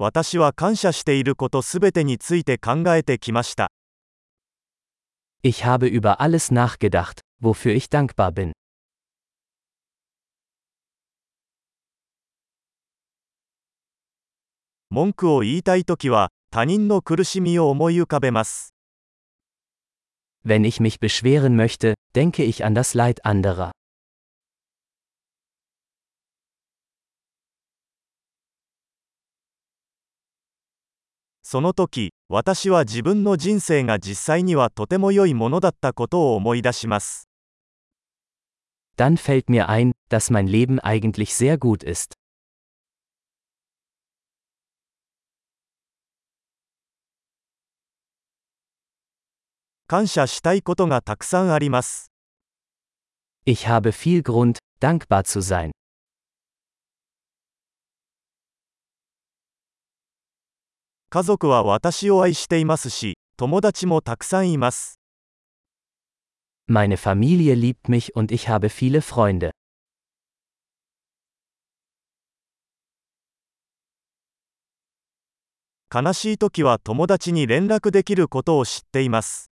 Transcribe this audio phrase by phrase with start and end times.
[0.00, 3.72] 私は感謝していることすべてについて考えてきました。
[5.42, 8.52] Ich habe über alles nachgedacht, wofür ich dankbar bin.
[14.90, 18.72] 文句を言いたいときは、他人の苦しみを思い浮かべます。
[20.46, 23.72] Wenn ich mich beschweren möchte, denke ich an das Leid anderer.
[31.50, 37.26] その時、私は自分の人生が実際にはとても良いものだったことを思い出します。
[38.98, 42.12] Dann fällt mir ein, dass mein Leben eigentlich sehr gut ist.
[49.86, 52.12] 感謝したいことがたくさんあります。
[53.46, 55.77] Ich habe viel Grund, dankbar zu sein.
[61.10, 65.00] 家族は私を愛していますし、友達もたくさんいます。
[66.68, 69.52] Meine Familie liebt mich und ich habe viele Freunde.
[75.90, 79.50] 悲しい時は友達に連絡できることを知っています。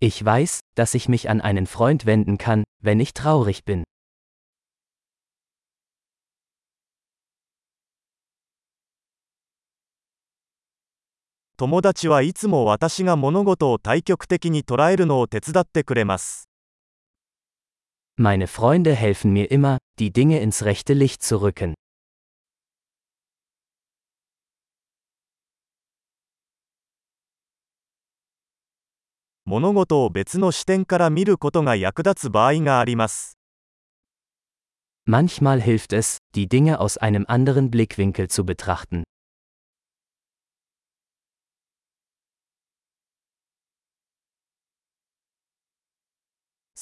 [0.00, 3.82] Ich weiß, dass ich mich an einen Freund wenden kann, wenn ich traurig bin.
[11.60, 16.48] 友達はいつも私が物事を対極的に捉えるのを手伝ってくれます。
[18.18, 21.74] Meine Freunde helfen mir immer, die Dinge ins rechte Licht zu rücken.
[29.44, 33.36] 物事を別の視点から見ることが役立つ場合があります。
[35.06, 39.04] Manchmal hilft es, die Dinge aus einem anderen Blickwinkel zu betrachten.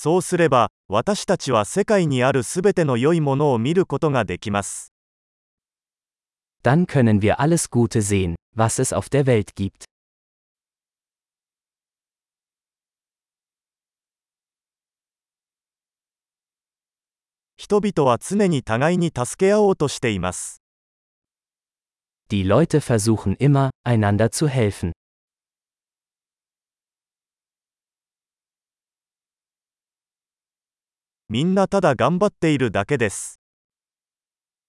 [0.00, 4.92] そうすれば、私たちは世界にあるすべての良いものを見ることができます。
[6.62, 9.86] Dann können wir alles Gute sehen, was es auf der Welt gibt.
[17.56, 20.62] 人々は常に互いに助け合おうとしています。
[22.30, 24.92] Die Leute versuchen immer, einander zu helfen.
[31.33, 33.39] みんなただ頑張っているだけです。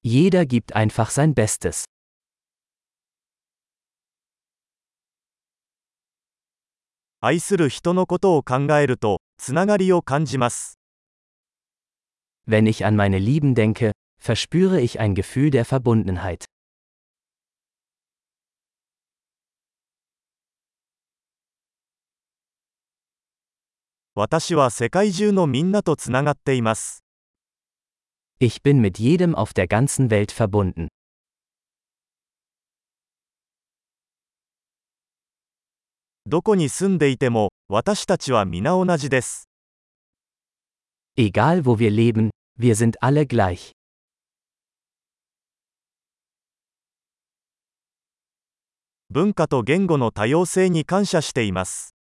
[0.03, 1.84] Jeder gibt einfach sein Bestes.
[7.20, 10.78] 愛する人のことを考えると、つながりを感じます。
[12.47, 16.47] Wenn ich an meine Lieben denke, verspüre ich ein Gefühl der Verbundenheit.
[24.16, 27.03] 私は世界中のみんなとつながっています。
[28.40, 30.88] Ich bin mit jedem auf der ganzen Welt verbunden.
[36.25, 39.50] どこに住んでいても、私たちは皆同じです。
[41.18, 43.72] Egal wo wir leben, Wir sind alle gleich.
[49.09, 51.98] 文化と言語の多様性に感謝しています。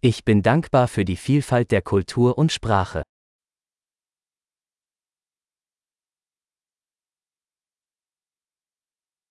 [0.00, 3.02] Ich bin dankbar für die Vielfalt der Kultur und Sprache.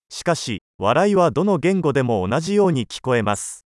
[0.09, 3.65] しかし、笑いはどの言語でも同じように聞こえます。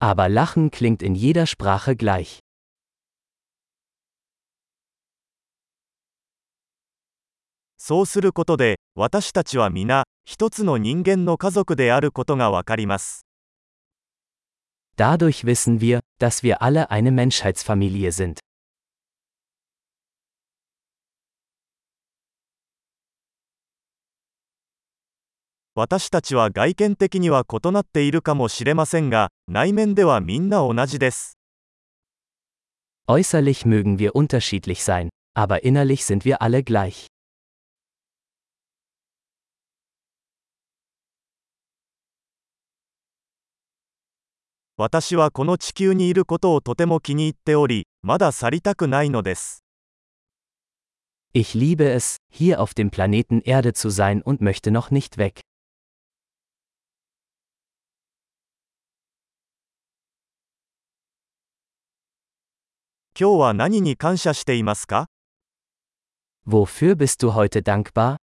[0.00, 2.38] Aber Lachen klingt in jeder Sprache gleich.
[7.76, 13.25] そうすることで、私たちは皆、一つの人間の家族であることがわかります。
[14.96, 18.40] Dadurch wissen wir, dass wir alle eine Menschheitsfamilie sind.
[33.06, 37.06] Äußerlich mögen wir unterschiedlich sein, aber innerlich sind wir alle gleich.
[44.78, 49.64] 私はこの地球にいることをとても気に入っており、まだ去りたくないのです。
[51.32, 55.40] Ich liebe es, hier auf dem Planeten Erde zu sein und möchte noch nicht weg.
[63.18, 65.06] 今日は何に感謝していますか
[66.46, 68.18] Wofür bist du heute dankbar?